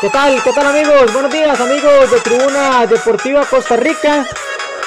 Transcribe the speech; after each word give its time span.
¿Qué 0.00 0.10
tal? 0.10 0.40
¿Qué 0.44 0.52
tal 0.52 0.64
amigos? 0.64 1.12
Buenos 1.12 1.32
días 1.32 1.58
amigos 1.58 2.12
de 2.12 2.20
Tribuna 2.20 2.86
Deportiva 2.86 3.44
Costa 3.44 3.74
Rica. 3.74 4.24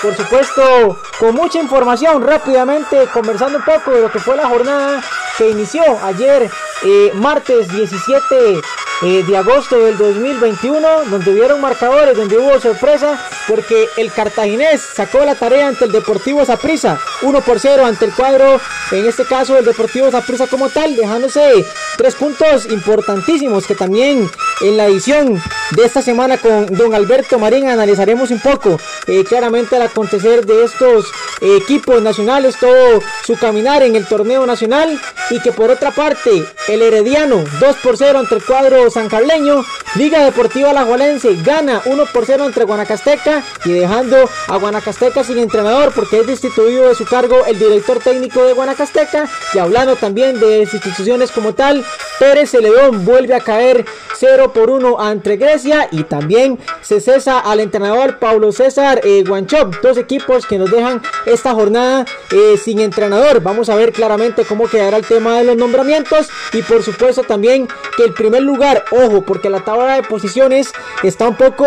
Por 0.02 0.16
supuesto, 0.16 0.98
con 1.20 1.36
mucha 1.36 1.60
información, 1.60 2.26
rápidamente 2.26 3.08
conversando 3.14 3.58
un 3.58 3.66
poco 3.66 3.92
de 3.92 4.04
lo 4.04 4.10
que 4.10 4.20
fue 4.20 4.38
la 4.38 4.48
jornada 4.48 5.04
que 5.38 5.50
inició 5.50 5.84
ayer, 6.02 6.50
eh, 6.84 7.12
martes 7.16 7.68
17 7.74 8.62
eh, 9.04 9.24
de 9.28 9.38
agosto 9.38 9.78
del 9.80 9.98
2021, 9.98 10.88
donde 11.10 11.32
hubieron 11.32 11.60
marcadores, 11.60 12.16
donde 12.16 12.38
hubo 12.38 12.58
sorpresa, 12.62 13.20
porque 13.50 13.90
el 13.98 14.14
cartaginés 14.14 14.80
sacó 14.80 15.26
la 15.26 15.36
tarea 15.36 15.68
ante 15.68 15.86
el 15.86 15.92
Deportivo 15.92 16.46
Zaprisa, 16.46 16.98
1 17.22 17.42
por 17.42 17.60
0 17.60 17.86
ante 17.86 18.06
el 18.06 18.14
cuadro, 18.14 18.62
en 18.92 19.06
este 19.06 19.26
caso 19.26 19.58
el 19.58 19.66
Deportivo 19.66 20.10
Zaprisa 20.10 20.48
como 20.48 20.70
tal, 20.70 20.96
dejándose 20.96 21.66
tres 21.98 22.16
puntos 22.16 22.66
importantísimos 22.68 23.68
que 23.68 23.76
también 23.76 24.32
en 24.62 24.78
la 24.78 24.86
edición 24.86 25.42
de 25.72 25.86
esta 25.86 26.02
semana 26.02 26.38
con 26.38 26.68
don 26.68 26.94
Alberto 26.94 27.40
Marín. 27.40 27.68
Analizaremos 27.68 28.32
un 28.32 28.40
poco 28.40 28.80
eh, 29.08 29.24
claramente 29.24 29.76
el 29.76 29.82
acontecer 29.82 30.46
de 30.46 30.64
estos 30.64 31.06
eh, 31.42 31.58
equipos 31.58 32.02
nacionales, 32.02 32.58
todo 32.60 33.02
su 33.26 33.36
caminar 33.38 33.84
en 33.84 33.96
el 33.96 34.06
torneo 34.06 34.46
nacional. 34.46 35.00
Y 35.30 35.40
que 35.40 35.54
por 35.54 35.72
otra 35.72 35.92
parte 35.92 36.46
el 36.68 36.82
Herediano 36.82 37.44
2 37.60 37.76
por 37.78 37.98
0 37.98 38.20
ante 38.20 38.36
el 38.36 38.44
cuadro 38.44 38.90
San 38.90 39.08
Carleño, 39.08 39.64
Liga 39.96 40.26
Deportiva 40.26 40.74
La 40.74 40.84
Jualense 40.84 41.38
gana 41.44 41.82
1 41.86 42.06
por 42.14 42.26
0 42.26 42.46
entre 42.46 42.66
Guanacasteca 42.66 43.42
y 43.64 43.72
dejando 43.72 44.30
a 44.48 44.58
Guanacasteca 44.58 45.24
sin 45.24 45.38
entrenador 45.38 45.94
porque 45.94 46.20
es 46.20 46.28
destituido 46.28 46.90
de 46.90 46.96
su 46.96 47.06
cargo 47.06 47.46
el 47.46 47.58
director 47.58 48.00
técnico 48.00 48.44
de 48.44 48.54
Guanacasteca. 48.54 49.30
Y 49.54 49.60
hablando 49.60 49.96
también 49.96 50.40
de 50.40 50.60
instituciones 50.60 51.32
como 51.32 51.54
tal, 51.54 51.86
Pérez 52.20 52.52
Celedón 52.52 53.06
vuelve 53.06 53.34
a 53.34 53.40
caer 53.40 53.86
0 54.18 54.51
por 54.54 54.70
1 54.70 55.00
ante 55.00 55.38
Grecia 55.38 55.88
y 55.92 56.04
también 56.04 56.60
se 56.82 57.00
cesa 57.00 57.40
al 57.40 57.60
entrenador 57.60 58.20
Paulo 58.20 58.52
César 58.52 59.02
eh, 59.04 59.24
Guanchop, 59.28 59.76
dos 59.82 59.98
equipos 59.98 60.46
que 60.46 60.58
nos 60.58 60.72
dejan 60.72 61.02
esta 61.26 61.54
jornada 61.54 62.06
eh, 62.32 62.58
sin 62.58 62.80
entrenador. 62.80 63.42
Vamos 63.42 63.70
a 63.70 63.76
ver 63.76 63.92
claramente 63.92 64.46
cómo 64.46 64.68
quedará 64.68 64.98
el 64.98 65.06
tema 65.06 65.38
de 65.38 65.44
los 65.44 65.58
nombramientos 65.58 66.30
y 66.54 66.62
por 66.62 66.84
supuesto 66.84 67.24
también 67.24 67.68
que 67.98 68.04
el 68.04 68.14
primer 68.14 68.44
lugar, 68.44 68.86
ojo, 68.92 69.22
porque 69.22 69.50
la 69.50 69.62
tabla 69.62 69.96
de 69.96 70.04
posiciones 70.04 70.72
está 71.04 71.28
un 71.28 71.36
poco 71.36 71.66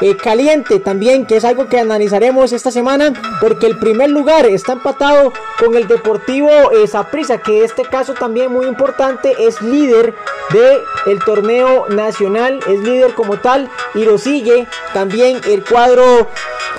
eh, 0.00 0.16
caliente 0.16 0.80
también, 0.80 1.26
que 1.26 1.36
es 1.36 1.44
algo 1.44 1.68
que 1.68 1.78
analizaremos 1.78 2.52
esta 2.52 2.70
semana, 2.70 3.12
porque 3.40 3.66
el 3.66 3.78
primer 3.78 4.10
lugar 4.10 4.46
está 4.46 4.72
empatado 4.72 5.32
con 5.58 5.76
el 5.76 5.86
Deportivo 5.88 6.48
Saprissa, 6.86 7.38
que 7.38 7.58
en 7.58 7.64
este 7.64 7.84
caso 7.84 8.14
también 8.14 8.52
muy 8.52 8.66
importante 8.66 9.34
es 9.38 9.60
líder 9.62 10.14
del 10.50 10.80
el 11.06 11.18
torneo 11.24 11.86
nacional, 11.88 12.21
es 12.22 12.78
líder 12.80 13.14
como 13.14 13.38
tal 13.38 13.68
y 13.94 14.04
lo 14.04 14.16
sigue 14.16 14.66
también 14.94 15.40
el 15.44 15.64
cuadro 15.64 16.28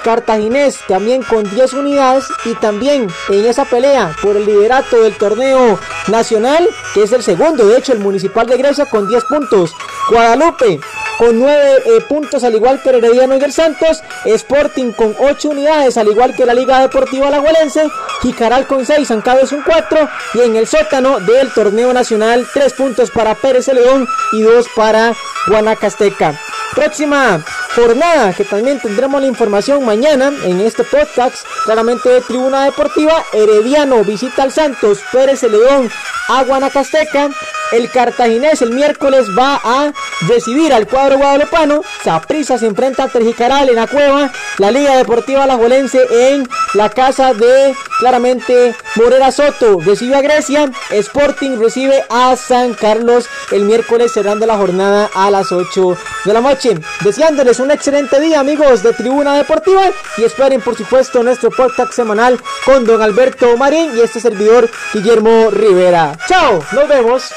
cartaginés 0.04 0.80
también 0.88 1.22
con 1.22 1.44
10 1.44 1.74
unidades 1.74 2.26
y 2.46 2.54
también 2.56 3.10
en 3.30 3.46
esa 3.46 3.66
pelea 3.66 4.16
por 4.22 4.38
el 4.38 4.46
liderato 4.46 5.02
del 5.02 5.18
torneo 5.18 5.78
nacional 6.08 6.68
que 6.94 7.04
es 7.04 7.12
el 7.12 7.24
segundo 7.24 7.68
de 7.68 7.78
hecho 7.78 7.92
el 7.92 8.00
municipal 8.00 8.48
de 8.48 8.58
Grecia 8.58 8.86
con 8.86 9.08
10 9.08 9.24
puntos. 9.26 9.74
Guadalupe 10.10 10.80
con 11.18 11.40
9 11.40 11.84
eh, 11.86 12.02
puntos 12.08 12.44
al 12.44 12.56
igual 12.56 12.82
que 12.82 12.90
el 12.90 12.96
Herediano 12.98 13.36
y 13.36 13.44
el 13.44 13.52
Santos. 13.52 14.04
Sporting 14.26 14.92
con 14.92 15.16
8 15.20 15.50
unidades 15.50 15.98
al 15.98 16.08
igual 16.08 16.36
que 16.36 16.46
la 16.46 16.54
Liga 16.54 16.80
Deportiva 16.80 17.28
Alajuelense. 17.28 17.90
Jicaral 18.22 18.68
con 18.68 18.86
6 18.86 19.08
San 19.08 19.22
Carlos 19.22 19.52
un 19.52 19.64
4 19.64 20.10
y 20.36 20.42
en 20.42 20.56
el 20.56 20.68
sótano 20.68 21.20
del 21.20 21.52
torneo 21.52 21.94
nacional 21.94 22.48
3 22.54 22.74
puntos 22.74 23.12
para 23.12 23.36
Pérez 23.36 23.68
León 23.68 24.08
y 24.34 24.42
2 24.42 24.68
para 24.76 25.14
Guanacasteca 25.48 26.40
próxima 26.74 27.44
jornada 27.76 28.34
que 28.34 28.44
también 28.46 28.80
tendremos 28.80 29.22
la 29.22 29.28
información 29.28 29.86
mañana 29.86 30.32
en 30.44 30.60
este 30.60 30.84
podcast 30.84 31.46
claramente 31.66 32.10
de 32.10 32.22
Tribuna 32.22 32.66
Deportiva 32.66 33.24
Herediano 33.32 34.04
visita 34.04 34.44
al 34.44 34.52
Santos 34.52 35.00
Pérez 35.12 35.44
León 35.44 35.90
a 36.30 36.44
Guanacasteca 36.44 37.30
el 37.74 37.90
cartaginés 37.90 38.62
el 38.62 38.72
miércoles 38.72 39.28
va 39.38 39.60
a 39.64 39.92
recibir 40.28 40.72
al 40.74 40.88
cuadro 40.88 41.18
guadalupano. 41.18 41.82
Saprisa 42.04 42.58
se 42.58 42.68
enfrenta 42.68 43.04
a 43.04 43.08
Terjicaral 43.08 43.70
en 43.70 43.76
la 43.76 43.88
cueva. 43.88 44.32
La 44.60 44.72
Liga 44.72 44.96
Deportiva 44.96 45.44
Alajuelense 45.44 46.00
en 46.12 46.48
la 46.76 46.90
casa 46.90 47.34
de 47.34 47.76
claramente 48.00 48.76
Morera 48.96 49.32
Soto 49.32 49.80
recibe 49.80 50.16
a 50.16 50.22
Grecia. 50.22 50.72
Sporting 50.92 51.58
recibe 51.58 52.04
a 52.10 52.36
San 52.36 52.74
Carlos 52.76 53.28
el 53.52 53.64
miércoles 53.64 54.12
cerrando 54.12 54.46
la 54.46 54.58
jornada 54.58 55.10
a 55.14 55.32
las 55.32 55.52
8 55.52 55.98
de 56.26 56.34
la 56.34 56.42
noche. 56.42 56.78
Deseándoles 57.02 57.60
un 57.60 57.72
excelente 57.72 58.20
día 58.20 58.40
amigos 58.40 58.84
de 58.84 58.94
Tribuna 58.94 59.36
Deportiva 59.36 59.90
y 60.18 60.24
esperen 60.24 60.62
por 60.62 60.78
supuesto 60.78 61.24
nuestro 61.24 61.50
podcast 61.50 61.94
semanal 61.94 62.40
con 62.66 62.86
don 62.86 63.02
Alberto 63.02 63.58
Marín 63.58 63.98
y 63.98 64.02
este 64.02 64.20
servidor 64.20 64.70
Guillermo 64.94 65.50
Rivera. 65.50 66.16
Chao, 66.28 66.64
nos 66.72 66.88
vemos. 66.88 67.32